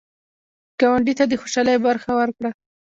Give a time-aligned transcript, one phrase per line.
[0.79, 2.49] ګاونډي ته د خوشحالۍ برخه ورکړه